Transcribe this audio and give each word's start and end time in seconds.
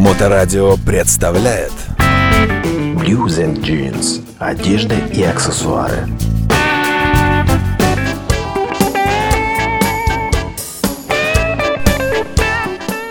Моторадио 0.00 0.78
представляет 0.78 1.72
Blues 2.96 3.36
and 3.36 3.60
Jeans. 3.60 4.24
Одежда 4.38 4.94
и 5.12 5.22
аксессуары. 5.22 6.08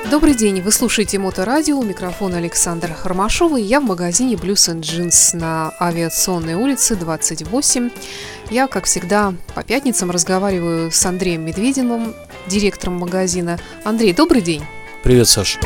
Добрый 0.09 0.33
день, 0.33 0.61
вы 0.61 0.71
слушаете 0.71 1.19
Моторадио, 1.19 1.77
у 1.77 1.83
микрофона 1.83 2.37
Александр 2.37 2.89
Ромашова, 3.03 3.57
и 3.57 3.61
я 3.61 3.81
в 3.81 3.83
магазине 3.83 4.33
Blues 4.33 4.73
and 4.73 4.81
Jeans 4.81 5.37
на 5.37 5.71
Авиационной 5.79 6.55
улице 6.55 6.95
28. 6.95 7.91
Я, 8.49 8.65
как 8.65 8.85
всегда, 8.85 9.35
по 9.53 9.61
пятницам 9.61 10.09
разговариваю 10.09 10.89
с 10.89 11.05
Андреем 11.05 11.45
Медвединым, 11.45 12.15
директором 12.47 12.95
магазина. 12.95 13.59
Андрей, 13.83 14.11
добрый 14.11 14.41
день. 14.41 14.63
Привет, 15.03 15.27
Саша. 15.27 15.59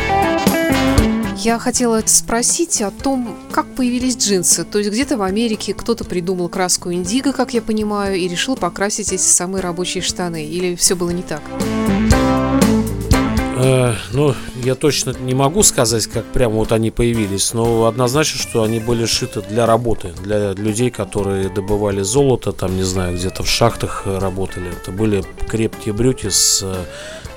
Я 1.43 1.59
хотела 1.59 2.01
спросить 2.05 2.81
о 2.81 2.89
том, 2.89 3.35
как 3.51 3.65
появились 3.75 4.15
джинсы. 4.15 4.63
То 4.63 4.77
есть 4.77 4.89
где-то 4.89 5.17
в 5.17 5.23
Америке 5.23 5.73
кто-то 5.73 6.05
придумал 6.05 6.47
краску 6.47 6.93
индиго, 6.93 7.33
как 7.33 7.53
я 7.53 7.61
понимаю, 7.61 8.15
и 8.15 8.29
решил 8.29 8.55
покрасить 8.55 9.11
эти 9.11 9.21
самые 9.21 9.61
рабочие 9.61 10.01
штаны. 10.01 10.45
Или 10.45 10.75
все 10.75 10.95
было 10.95 11.09
не 11.09 11.21
так? 11.21 11.41
Э, 13.57 13.93
ну, 14.13 14.35
я 14.63 14.75
точно 14.75 15.13
не 15.19 15.33
могу 15.33 15.63
сказать, 15.63 16.07
как 16.07 16.23
прямо 16.27 16.55
вот 16.55 16.71
они 16.71 16.91
появились, 16.91 17.53
но 17.53 17.87
однозначно, 17.87 18.39
что 18.39 18.63
они 18.63 18.79
были 18.79 19.05
шиты 19.05 19.41
для 19.41 19.65
работы, 19.65 20.13
для 20.23 20.53
людей, 20.53 20.91
которые 20.91 21.49
добывали 21.49 22.03
золото, 22.03 22.53
там, 22.53 22.77
не 22.77 22.83
знаю, 22.83 23.17
где-то 23.17 23.43
в 23.43 23.49
шахтах 23.49 24.03
работали. 24.05 24.71
Это 24.71 24.91
были 24.91 25.25
крепкие 25.49 25.93
брюки 25.93 26.29
с 26.29 26.61
э, 26.63 26.85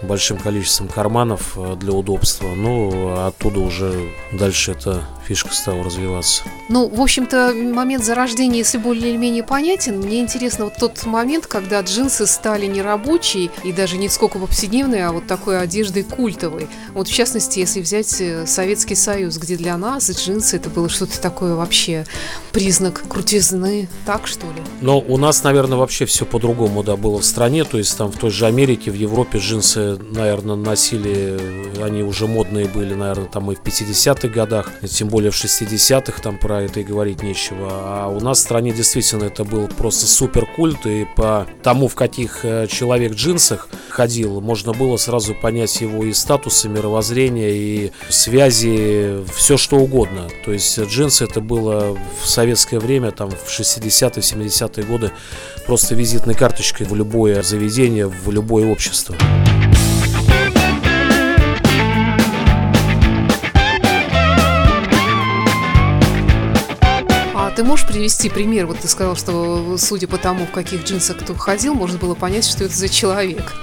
большим 0.02 0.38
количеством 0.38 0.88
карманов 0.88 1.56
э, 1.56 1.76
для 1.76 1.92
удобства. 1.92 2.48
Ну, 2.54 3.26
оттуда 3.26 3.60
уже 3.60 4.10
дальше 4.32 4.72
эта 4.72 5.04
фишка 5.26 5.52
стала 5.52 5.82
развиваться. 5.82 6.42
Ну, 6.68 6.88
в 6.88 7.00
общем-то, 7.00 7.52
момент 7.54 8.04
зарождения, 8.04 8.58
если 8.58 8.78
более 8.78 9.10
или 9.10 9.16
менее 9.16 9.42
понятен, 9.42 9.98
мне 9.98 10.20
интересно 10.20 10.66
вот 10.66 10.74
тот 10.76 11.04
момент, 11.04 11.46
когда 11.46 11.80
джинсы 11.80 12.26
стали 12.26 12.66
не 12.66 12.82
рабочие 12.82 13.50
и 13.64 13.72
даже 13.72 13.96
не 13.96 14.08
сколько 14.08 14.38
повседневной, 14.38 15.06
а 15.06 15.12
вот 15.12 15.26
такой 15.26 15.60
одеждой 15.60 16.04
культовой. 16.04 16.68
Вот 16.94 17.08
в 17.08 17.12
частности, 17.14 17.58
если 17.58 17.80
взять 17.80 18.20
э, 18.20 18.46
Советский 18.46 18.94
Союз, 18.94 19.38
где 19.38 19.56
для 19.56 19.76
нас 19.76 20.10
джинсы 20.10 20.56
это 20.56 20.70
было 20.70 20.88
что-то 20.88 21.20
такое 21.20 21.54
вообще 21.54 22.06
признак 22.52 23.02
крутизны, 23.08 23.88
так 24.04 24.26
что 24.26 24.46
ли? 24.46 24.62
Но 24.80 25.00
у 25.00 25.16
нас, 25.16 25.42
наверное, 25.42 25.78
вообще 25.78 26.06
все 26.06 26.24
по-другому, 26.24 26.82
да, 26.82 26.96
было 26.96 27.18
в 27.18 27.24
стране, 27.24 27.64
то 27.64 27.78
есть 27.78 27.96
там 27.96 28.12
в 28.12 28.16
той 28.18 28.30
же 28.30 28.46
Америке, 28.46 28.90
в 28.90 28.94
Европе 28.94 29.38
джинсы, 29.38 29.85
наверное, 29.94 30.56
носили, 30.56 31.80
они 31.82 32.02
уже 32.02 32.26
модные 32.26 32.66
были, 32.66 32.94
наверное, 32.94 33.26
там 33.26 33.50
и 33.52 33.54
в 33.54 33.62
50-х 33.62 34.28
годах, 34.28 34.72
тем 34.88 35.08
более 35.08 35.30
в 35.30 35.34
60-х, 35.34 36.22
там 36.22 36.38
про 36.38 36.62
это 36.62 36.80
и 36.80 36.84
говорить 36.84 37.22
нечего. 37.22 37.68
А 37.70 38.08
у 38.08 38.20
нас 38.20 38.38
в 38.38 38.42
стране 38.42 38.72
действительно 38.72 39.24
это 39.24 39.44
был 39.44 39.68
просто 39.68 40.06
супер 40.06 40.46
культ, 40.56 40.86
и 40.86 41.06
по 41.16 41.46
тому, 41.62 41.88
в 41.88 41.94
каких 41.94 42.44
э, 42.44 42.66
человек 42.66 43.14
джинсах 43.14 43.68
ходил, 43.88 44.40
можно 44.40 44.72
было 44.72 44.96
сразу 44.96 45.34
понять 45.34 45.80
его 45.80 46.04
и 46.04 46.12
статусы, 46.12 46.68
мировоззрения, 46.68 47.50
и 47.50 47.92
связи, 48.08 49.24
все 49.34 49.56
что 49.56 49.76
угодно. 49.76 50.28
То 50.44 50.52
есть 50.52 50.78
джинсы 50.78 51.24
это 51.24 51.40
было 51.40 51.96
в 52.22 52.28
советское 52.28 52.78
время, 52.78 53.10
там 53.10 53.30
в 53.30 53.48
60-е, 53.48 54.22
70-е 54.22 54.84
годы, 54.84 55.12
просто 55.66 55.94
визитной 55.94 56.34
карточкой 56.34 56.86
в 56.86 56.94
любое 56.94 57.42
заведение, 57.42 58.06
в 58.06 58.30
любое 58.30 58.70
общество. 58.70 59.16
Ты 67.56 67.64
можешь 67.64 67.86
привести 67.86 68.28
пример? 68.28 68.66
Вот 68.66 68.78
ты 68.78 68.86
сказал, 68.86 69.16
что 69.16 69.76
судя 69.78 70.06
по 70.06 70.18
тому, 70.18 70.46
в 70.46 70.50
каких 70.50 70.84
джинсах 70.84 71.18
кто 71.18 71.34
ходил, 71.34 71.74
можно 71.74 71.98
было 71.98 72.14
понять, 72.14 72.44
что 72.44 72.64
это 72.64 72.74
за 72.74 72.88
человек 72.88 73.54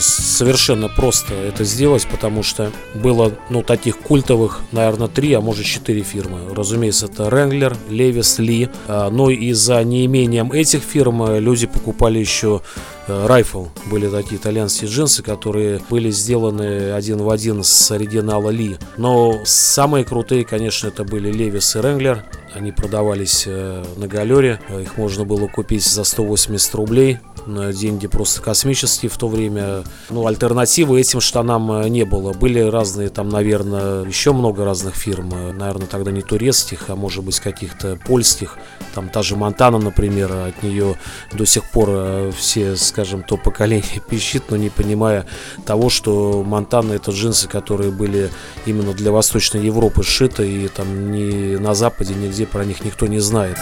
совершенно 0.00 0.88
просто 0.88 1.32
это 1.32 1.64
сделать, 1.64 2.06
потому 2.10 2.42
что 2.42 2.70
было, 2.94 3.32
ну, 3.48 3.62
таких 3.62 3.98
культовых, 3.98 4.60
наверное, 4.70 5.08
три, 5.08 5.32
а 5.32 5.40
может 5.40 5.64
четыре 5.64 6.02
фирмы. 6.02 6.40
Разумеется, 6.54 7.06
это 7.06 7.24
Wrangler, 7.24 7.74
Levi's, 7.88 8.38
Lee. 8.38 9.10
Но 9.10 9.30
и 9.30 9.52
за 9.52 9.82
неимением 9.84 10.52
этих 10.52 10.82
фирм 10.82 11.22
э, 11.22 11.40
люди 11.40 11.66
покупали 11.66 12.18
еще 12.18 12.60
Rifle. 13.06 13.68
Были 13.86 14.08
такие 14.08 14.36
итальянские 14.36 14.90
джинсы, 14.90 15.22
которые 15.22 15.80
были 15.88 16.10
сделаны 16.10 16.92
один 16.92 17.22
в 17.22 17.30
один 17.30 17.64
с 17.64 17.90
оригинала 17.90 18.50
Ли. 18.50 18.76
Но 18.98 19.38
самые 19.44 20.04
крутые, 20.04 20.44
конечно, 20.44 20.88
это 20.88 21.04
были 21.04 21.32
Levi's 21.32 21.78
и 21.78 21.82
Wrangler. 21.82 22.24
Они 22.54 22.72
продавались 22.72 23.44
э, 23.46 23.84
на 23.96 24.06
галере. 24.06 24.60
Их 24.80 24.96
можно 24.96 25.24
было 25.24 25.46
купить 25.46 25.84
за 25.84 26.04
180 26.04 26.74
рублей. 26.74 27.18
Деньги 27.46 28.06
просто 28.06 28.42
космические 28.42 29.10
в 29.10 29.16
то 29.16 29.28
время. 29.28 29.84
Ну, 30.10 30.26
альтернативы 30.26 31.00
этим 31.00 31.20
штанам 31.20 31.70
э, 31.72 31.88
не 31.88 32.04
было. 32.04 32.32
Были 32.32 32.60
разные 32.60 33.08
там, 33.08 33.28
наверное, 33.28 34.04
еще 34.04 34.32
много 34.32 34.64
разных 34.64 34.94
фирм. 34.94 35.56
Наверное, 35.56 35.86
тогда 35.86 36.10
не 36.10 36.22
турецких, 36.22 36.84
а 36.88 36.96
может 36.96 37.24
быть 37.24 37.38
каких-то 37.40 37.96
польских. 38.06 38.58
Там 38.94 39.08
та 39.08 39.22
же 39.22 39.36
Монтана, 39.36 39.78
например, 39.78 40.32
от 40.32 40.62
нее 40.62 40.96
до 41.32 41.44
сих 41.44 41.64
пор 41.70 41.88
э, 41.90 42.32
все, 42.36 42.76
скажем, 42.76 43.22
то 43.22 43.36
поколение 43.36 44.00
пищит, 44.08 44.44
но 44.50 44.56
не 44.56 44.70
понимая 44.70 45.26
того, 45.64 45.90
что 45.90 46.42
Монтана 46.42 46.92
это 46.92 47.10
джинсы, 47.10 47.48
которые 47.48 47.90
были 47.90 48.30
именно 48.66 48.92
для 48.92 49.12
Восточной 49.12 49.64
Европы 49.64 50.02
сшиты, 50.02 50.48
и 50.50 50.68
там 50.68 51.12
ни 51.12 51.56
на 51.56 51.74
Западе, 51.74 52.14
нигде 52.14 52.37
про 52.44 52.64
них 52.64 52.84
никто 52.84 53.06
не 53.06 53.18
знает. 53.18 53.56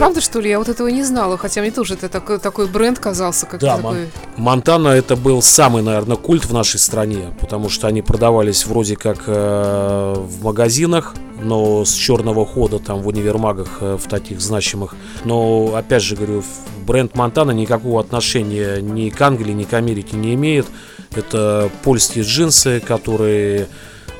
Правда, 0.00 0.22
что 0.22 0.40
ли? 0.40 0.48
Я 0.48 0.58
вот 0.58 0.70
этого 0.70 0.88
не 0.88 1.02
знала, 1.02 1.36
хотя 1.36 1.60
мне 1.60 1.70
тоже 1.70 1.92
это 1.92 2.08
такой, 2.08 2.38
такой 2.38 2.66
бренд 2.68 2.98
казался. 2.98 3.44
Как 3.44 3.60
да, 3.60 3.76
такой... 3.76 4.08
Монтана 4.38 4.88
это 4.88 5.14
был 5.14 5.42
самый, 5.42 5.82
наверное, 5.82 6.16
культ 6.16 6.46
в 6.46 6.54
нашей 6.54 6.80
стране, 6.80 7.34
потому 7.38 7.68
что 7.68 7.86
они 7.86 8.00
продавались 8.00 8.64
вроде 8.64 8.96
как 8.96 9.24
э, 9.26 10.14
в 10.16 10.42
магазинах, 10.42 11.14
но 11.42 11.84
с 11.84 11.92
черного 11.92 12.46
хода 12.46 12.78
там 12.78 13.02
в 13.02 13.08
универмагах 13.08 13.78
э, 13.82 13.98
в 14.02 14.08
таких 14.08 14.40
значимых. 14.40 14.94
Но, 15.24 15.74
опять 15.76 16.02
же 16.02 16.16
говорю, 16.16 16.44
бренд 16.86 17.14
Монтана 17.14 17.50
никакого 17.50 18.00
отношения 18.00 18.80
ни 18.80 19.10
к 19.10 19.20
Англии, 19.20 19.52
ни 19.52 19.64
к 19.64 19.74
Америке 19.74 20.16
не 20.16 20.32
имеет. 20.32 20.66
Это 21.14 21.70
польские 21.82 22.24
джинсы, 22.24 22.80
которые 22.80 23.68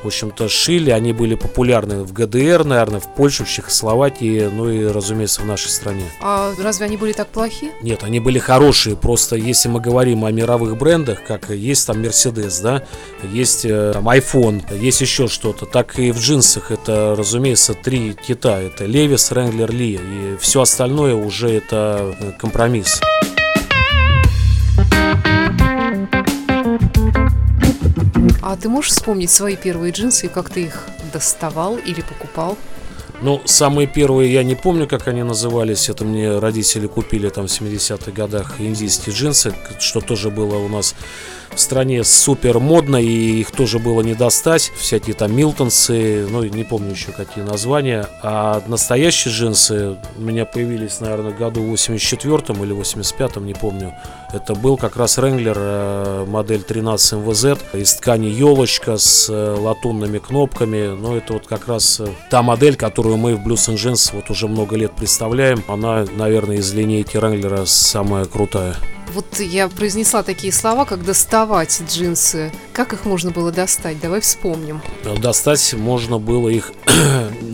в 0.03 0.07
общем-то, 0.07 0.49
шили. 0.49 0.91
Они 0.91 1.13
были 1.13 1.35
популярны 1.35 2.03
в 2.03 2.13
ГДР, 2.13 2.63
наверное, 2.63 2.99
в 2.99 3.13
Польше, 3.13 3.45
в 3.45 3.49
Чехословакии, 3.49 4.49
ну 4.51 4.69
и, 4.69 4.85
разумеется, 4.85 5.41
в 5.41 5.45
нашей 5.45 5.69
стране. 5.69 6.03
А 6.21 6.53
разве 6.57 6.85
они 6.85 6.97
были 6.97 7.13
так 7.13 7.27
плохи? 7.27 7.71
Нет, 7.81 8.03
они 8.03 8.19
были 8.19 8.39
хорошие. 8.39 8.95
Просто 8.95 9.35
если 9.35 9.69
мы 9.69 9.79
говорим 9.79 10.25
о 10.25 10.31
мировых 10.31 10.77
брендах, 10.77 11.23
как 11.23 11.49
есть 11.49 11.87
там 11.87 12.01
Mercedes, 12.01 12.61
да, 12.61 12.83
есть 13.31 13.65
э, 13.65 13.91
там 13.93 14.07
iPhone, 14.09 14.61
есть 14.77 15.01
еще 15.01 15.27
что-то, 15.27 15.65
так 15.65 15.97
и 15.99 16.11
в 16.11 16.19
джинсах 16.19 16.71
это, 16.71 17.15
разумеется, 17.17 17.73
три 17.73 18.13
кита. 18.13 18.59
Это 18.59 18.85
Levi's, 18.85 19.31
Wrangler, 19.31 19.69
Lee. 19.69 19.99
И 20.01 20.37
все 20.37 20.61
остальное 20.61 21.15
уже 21.15 21.49
это 21.51 22.15
э, 22.19 22.31
компромисс. 22.39 23.01
Ты 28.61 28.69
можешь 28.69 28.91
вспомнить 28.91 29.31
свои 29.31 29.55
первые 29.55 29.91
джинсы 29.91 30.27
и 30.27 30.29
как 30.29 30.49
ты 30.49 30.63
их 30.63 30.87
доставал 31.11 31.77
или 31.77 32.01
покупал? 32.01 32.57
Ну, 33.21 33.39
самые 33.45 33.87
первые, 33.87 34.33
я 34.33 34.43
не 34.43 34.55
помню, 34.55 34.87
как 34.87 35.07
они 35.07 35.21
назывались. 35.21 35.89
Это 35.89 36.03
мне 36.03 36.39
родители 36.39 36.87
купили 36.87 37.29
там 37.29 37.47
в 37.47 37.51
70-х 37.51 38.11
годах 38.11 38.59
индийские 38.59 39.15
джинсы, 39.15 39.53
что 39.79 40.01
тоже 40.01 40.31
было 40.31 40.55
у 40.57 40.67
нас 40.67 40.95
в 41.55 41.59
стране 41.59 42.03
супер 42.03 42.59
модно, 42.59 42.95
и 42.97 43.41
их 43.41 43.51
тоже 43.51 43.79
было 43.79 44.01
не 44.01 44.13
достать. 44.13 44.71
Всякие 44.75 45.15
там 45.15 45.35
Милтонсы, 45.35 46.25
ну, 46.29 46.43
не 46.43 46.63
помню 46.63 46.91
еще 46.91 47.11
какие 47.11 47.43
названия. 47.43 48.07
А 48.23 48.63
настоящие 48.67 49.33
джинсы 49.33 49.97
у 50.17 50.21
меня 50.21 50.45
появились, 50.45 50.99
наверное, 50.99 51.31
в 51.31 51.37
году 51.37 51.63
84 51.63 52.59
или 52.63 52.71
85 52.71 53.37
не 53.37 53.53
помню. 53.53 53.93
Это 54.33 54.55
был 54.55 54.77
как 54.77 54.95
раз 54.95 55.17
Wrangler 55.17 55.57
э, 55.57 56.25
модель 56.25 56.63
13 56.63 57.13
МВЗ 57.19 57.59
из 57.73 57.93
ткани 57.95 58.27
елочка 58.27 58.97
с 58.97 59.29
э, 59.29 59.55
латунными 59.59 60.19
кнопками. 60.19 60.95
Но 60.95 61.17
это 61.17 61.33
вот 61.33 61.47
как 61.47 61.67
раз 61.67 61.99
э, 61.99 62.07
та 62.29 62.41
модель, 62.41 62.77
которую 62.77 63.10
мы 63.17 63.35
в 63.35 63.45
Blues 63.45 63.73
Jeans 63.75 64.11
вот 64.13 64.29
уже 64.29 64.47
много 64.47 64.75
лет 64.75 64.91
представляем. 64.95 65.63
Она, 65.67 66.05
наверное, 66.15 66.57
из 66.57 66.73
линейки 66.73 67.17
Wrangler 67.17 67.65
самая 67.65 68.25
крутая. 68.25 68.75
Вот 69.13 69.39
я 69.39 69.67
произнесла 69.67 70.23
такие 70.23 70.53
слова, 70.53 70.85
как 70.85 71.03
доставать 71.03 71.81
джинсы. 71.89 72.51
Как 72.71 72.93
их 72.93 73.03
можно 73.03 73.31
было 73.31 73.51
достать? 73.51 73.99
Давай 73.99 74.21
вспомним. 74.21 74.81
Достать 75.17 75.73
можно 75.73 76.17
было 76.17 76.47
их 76.47 76.71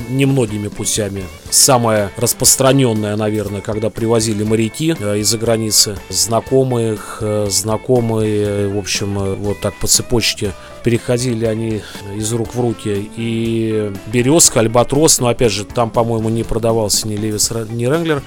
немногими 0.09 0.67
путями. 0.67 1.23
Самое 1.49 2.09
распространенное, 2.17 3.15
наверное, 3.15 3.61
когда 3.61 3.89
привозили 3.89 4.43
моряки 4.43 4.95
э, 4.99 5.19
из-за 5.19 5.37
границы, 5.37 5.97
знакомых, 6.09 7.19
э, 7.21 7.47
знакомые, 7.49 8.67
в 8.67 8.77
общем, 8.77 9.19
э, 9.19 9.35
вот 9.35 9.59
так 9.59 9.73
по 9.75 9.87
цепочке 9.87 10.51
переходили 10.83 11.45
они 11.45 11.81
из 12.15 12.31
рук 12.33 12.55
в 12.55 12.59
руки. 12.59 13.09
И 13.15 13.91
березка, 14.07 14.59
альбатрос, 14.59 15.19
но 15.19 15.27
опять 15.27 15.51
же, 15.51 15.65
там, 15.65 15.89
по-моему, 15.89 16.29
не 16.29 16.43
продавался 16.43 17.07
ни 17.07 17.15
Левис, 17.15 17.51
ни 17.69 17.85
Ренглер. 17.85 18.21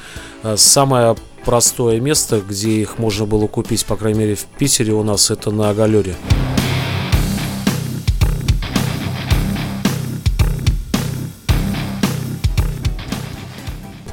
Самое 0.56 1.16
простое 1.44 2.00
место, 2.00 2.42
где 2.46 2.70
их 2.70 2.98
можно 2.98 3.24
было 3.24 3.46
купить, 3.46 3.84
по 3.86 3.96
крайней 3.96 4.20
мере, 4.20 4.34
в 4.34 4.44
Питере 4.44 4.92
у 4.92 5.02
нас, 5.02 5.30
это 5.30 5.50
на 5.50 5.72
Галере. 5.72 6.16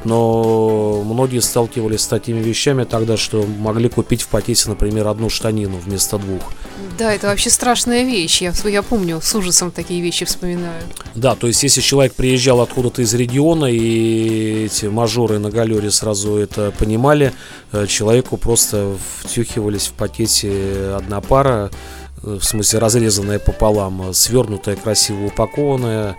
Но 0.08 1.04
многие 1.04 1.42
сталкивались 1.42 2.02
с 2.02 2.08
такими 2.08 2.40
вещами 2.40 2.86
тогда, 2.86 3.18
что 3.18 3.44
могли 3.44 3.90
купить 3.90 4.22
в 4.22 4.30
пакете, 4.30 4.70
например, 4.70 5.08
одну 5.08 5.30
штанину 5.30 5.78
вместо 5.78 6.18
двух. 6.18 6.42
Да, 6.98 7.14
это 7.14 7.28
вообще 7.28 7.50
страшная 7.50 8.04
вещь. 8.04 8.42
Я, 8.42 8.54
я 8.66 8.84
помню, 8.84 9.20
с 9.22 9.36
ужасом 9.36 9.72
такие 9.72 10.02
вещи 10.02 10.26
вспоминаю. 10.26 10.82
Да, 11.14 11.36
то 11.36 11.48
есть 11.48 11.62
если 11.62 11.82
человек 11.82 12.14
приезжал 12.14 12.62
откуда-то 12.62 13.02
из 13.02 13.14
региона, 13.14 13.66
и 13.66 14.66
эти 14.66 14.86
мажоры 14.86 15.40
на 15.40 15.50
галере 15.50 15.92
сразу 15.92 16.38
это 16.38 16.72
понимали, 16.72 17.34
э, 17.74 17.86
человеку 17.88 18.38
просто 18.38 18.96
втюхивались 19.24 19.88
в 19.88 19.94
пакете 19.94 20.94
одна 20.96 21.20
пара, 21.20 21.70
э, 22.24 22.38
в 22.42 22.44
смысле 22.44 22.80
разрезанная 22.80 23.40
пополам, 23.40 24.14
свернутая, 24.14 24.78
красиво 24.78 25.26
упакованная, 25.26 26.16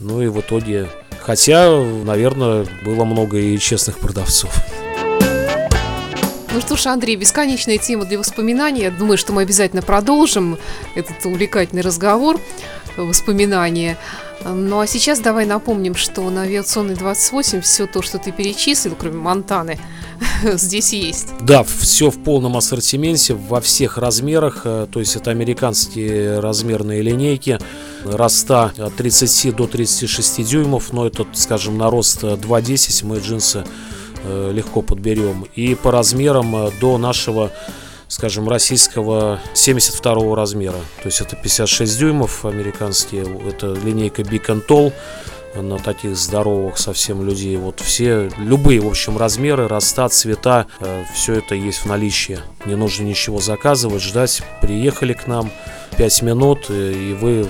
ну 0.00 0.22
и 0.22 0.28
в 0.28 0.40
итоге 0.40 0.88
Хотя, 1.26 1.68
наверное, 2.04 2.64
было 2.84 3.04
много 3.04 3.36
и 3.36 3.58
честных 3.58 3.98
продавцов. 3.98 4.54
Ну 6.52 6.60
что 6.60 6.76
ж, 6.76 6.86
Андрей, 6.86 7.16
бесконечная 7.16 7.78
тема 7.78 8.04
для 8.04 8.16
воспоминаний. 8.16 8.82
Я 8.82 8.92
думаю, 8.92 9.18
что 9.18 9.32
мы 9.32 9.42
обязательно 9.42 9.82
продолжим 9.82 10.56
этот 10.94 11.26
увлекательный 11.26 11.82
разговор, 11.82 12.40
воспоминания. 12.96 13.98
Ну 14.44 14.78
а 14.78 14.86
сейчас 14.86 15.18
давай 15.18 15.46
напомним, 15.46 15.96
что 15.96 16.30
на 16.30 16.42
авиационной 16.42 16.94
28 16.94 17.60
все 17.62 17.88
то, 17.88 18.02
что 18.02 18.18
ты 18.18 18.30
перечислил, 18.30 18.94
кроме 18.96 19.16
Монтаны, 19.16 19.80
здесь 20.44 20.92
есть. 20.92 21.30
Да, 21.40 21.64
все 21.64 22.10
в 22.10 22.22
полном 22.22 22.56
ассортименте, 22.56 23.34
во 23.34 23.60
всех 23.60 23.98
размерах. 23.98 24.62
Э, 24.64 24.86
то 24.88 25.00
есть 25.00 25.16
это 25.16 25.32
американские 25.32 26.38
размерные 26.38 27.02
линейки. 27.02 27.58
Роста 28.12 28.72
от 28.78 28.94
30 28.96 29.54
до 29.54 29.66
36 29.66 30.44
дюймов. 30.44 30.92
Но 30.92 31.06
это, 31.06 31.26
скажем, 31.32 31.78
на 31.78 31.90
рост 31.90 32.22
2.10 32.22 33.06
мы 33.06 33.18
джинсы 33.18 33.64
э, 34.24 34.50
легко 34.52 34.82
подберем. 34.82 35.46
И 35.54 35.74
по 35.74 35.90
размерам 35.90 36.54
э, 36.56 36.70
до 36.80 36.98
нашего 36.98 37.50
скажем, 38.08 38.48
российского 38.48 39.40
72 39.54 40.36
размера. 40.36 40.78
То 41.02 41.06
есть 41.06 41.20
это 41.20 41.36
56 41.36 41.98
дюймов 41.98 42.44
американские, 42.44 43.26
это 43.48 43.72
линейка 43.74 44.22
and 44.22 44.64
Tall 44.66 44.92
на 45.54 45.78
таких 45.78 46.16
здоровых 46.16 46.78
совсем 46.78 47.26
людей. 47.26 47.56
Вот 47.56 47.80
все, 47.80 48.30
любые, 48.38 48.80
в 48.80 48.88
общем, 48.88 49.16
размеры, 49.16 49.68
роста, 49.68 50.08
цвета, 50.08 50.66
э, 50.80 51.04
все 51.14 51.34
это 51.34 51.54
есть 51.54 51.78
в 51.78 51.86
наличии. 51.86 52.38
Не 52.64 52.76
нужно 52.76 53.04
ничего 53.04 53.40
заказывать, 53.40 54.02
ждать. 54.02 54.42
Приехали 54.60 55.12
к 55.12 55.26
нам 55.26 55.50
5 55.96 56.22
минут, 56.22 56.66
э, 56.68 56.92
и 56.92 57.14
вы 57.14 57.46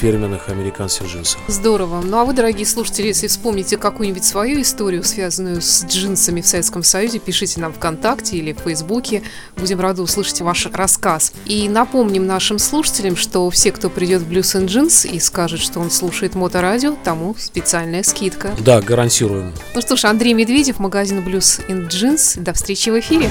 фирменных 0.00 0.48
американских 0.48 1.06
джинсах. 1.06 1.40
Здорово. 1.46 2.00
Ну 2.00 2.18
а 2.18 2.24
вы, 2.24 2.32
дорогие 2.32 2.64
слушатели, 2.64 3.08
если 3.08 3.26
вспомните 3.26 3.76
какую-нибудь 3.76 4.24
свою 4.24 4.62
историю, 4.62 5.04
связанную 5.04 5.60
с 5.60 5.84
джинсами 5.84 6.40
в 6.40 6.46
Советском 6.46 6.82
Союзе, 6.82 7.18
пишите 7.18 7.60
нам 7.60 7.74
ВКонтакте 7.74 8.38
или 8.38 8.54
в 8.54 8.60
Фейсбуке. 8.60 9.22
Будем 9.56 9.78
рады 9.80 10.00
услышать 10.00 10.40
ваш 10.40 10.66
рассказ. 10.72 11.32
И 11.44 11.68
напомним 11.68 12.26
нашим 12.26 12.58
слушателям, 12.58 13.14
что 13.16 13.50
все, 13.50 13.72
кто 13.72 13.90
придет 13.90 14.22
в 14.22 14.30
Blues 14.30 14.58
and 14.58 14.66
Jeans 14.66 15.06
и 15.06 15.20
скажет, 15.20 15.60
что 15.60 15.80
он 15.80 15.90
слушает 15.90 16.34
моторадио, 16.34 16.96
тому 17.04 17.34
специальная 17.38 18.02
скидка. 18.02 18.54
Да, 18.58 18.80
гарантируем. 18.80 19.52
Ну 19.74 19.80
что 19.82 19.96
ж, 19.96 20.04
Андрей 20.04 20.32
Медведев, 20.32 20.78
магазин 20.78 21.18
Blues 21.20 21.60
and 21.68 21.88
Jeans. 21.88 22.40
До 22.40 22.54
встречи 22.54 22.88
в 22.88 22.98
эфире. 22.98 23.28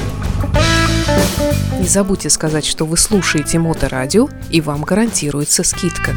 Не 1.80 1.88
забудьте 1.88 2.30
сказать, 2.30 2.66
что 2.66 2.86
вы 2.86 2.98
слушаете 2.98 3.58
Моторадио, 3.58 4.28
и 4.52 4.60
вам 4.60 4.84
гарантируется 4.84 5.64
скидка. 5.64 6.12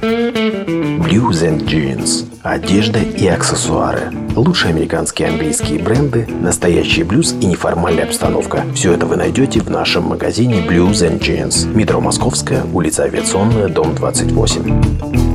Blues 0.00 1.42
and 1.42 1.66
Jeans. 1.66 2.24
Одежда 2.42 3.00
и 3.00 3.26
аксессуары. 3.26 4.12
Лучшие 4.36 4.70
американские 4.70 5.28
и 5.28 5.30
английские 5.32 5.82
бренды, 5.82 6.28
настоящий 6.40 7.02
блюз 7.02 7.32
и 7.40 7.46
неформальная 7.46 8.04
обстановка. 8.04 8.64
Все 8.76 8.92
это 8.92 9.06
вы 9.06 9.16
найдете 9.16 9.60
в 9.60 9.68
нашем 9.68 10.04
магазине 10.04 10.64
Blues 10.64 11.02
and 11.02 11.18
Jeans. 11.18 11.66
Метро 11.74 12.00
Московская, 12.00 12.64
улица 12.72 13.02
Авиационная, 13.02 13.68
дом 13.68 13.96
28. 13.96 15.27